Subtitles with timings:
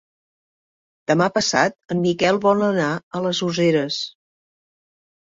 [1.09, 2.87] Demà passat en Miquel vol anar
[3.19, 3.99] a les Useres.